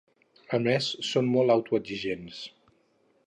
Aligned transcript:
A 0.57 0.59
més, 0.67 0.87
som 1.09 1.29
molt 1.35 1.55
autoexigents. 1.57 2.43